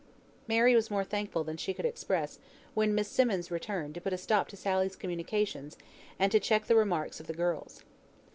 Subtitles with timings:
[0.47, 2.39] Mary was more thankful than she could express,
[2.73, 5.77] when Miss Simmonds returned, to put a stop to Sally's communications,
[6.17, 7.83] and to check the remarks of the girls.